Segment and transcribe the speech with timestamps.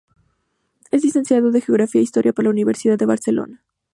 [0.89, 3.63] Es licenciado en Geografía e Historia por la Universidad de Barcelona.